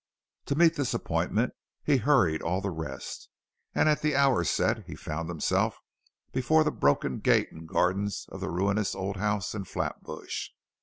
To 0.47 0.55
meet 0.55 0.77
this 0.77 0.95
appointment 0.95 1.53
he 1.83 1.97
hurried 1.97 2.41
all 2.41 2.59
the 2.59 2.71
rest, 2.71 3.29
and 3.75 3.87
at 3.87 4.01
the 4.01 4.15
hour 4.15 4.43
set, 4.43 4.87
he 4.87 4.95
found 4.95 5.29
himself 5.29 5.77
before 6.31 6.63
the 6.63 6.71
broken 6.71 7.19
gate 7.19 7.51
and 7.51 7.67
gardens 7.67 8.25
of 8.31 8.41
the 8.41 8.49
ruinous 8.49 8.95
old 8.95 9.17
house 9.17 9.53
in 9.53 9.63
Flatbush. 9.65 10.49